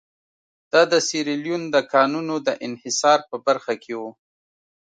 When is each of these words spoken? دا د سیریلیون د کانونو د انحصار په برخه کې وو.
دا 0.71 0.81
د 0.91 0.93
سیریلیون 1.07 1.61
د 1.75 1.77
کانونو 1.93 2.35
د 2.47 2.49
انحصار 2.67 3.19
په 3.29 3.35
برخه 3.45 3.73
کې 3.83 3.93
وو. 3.99 4.09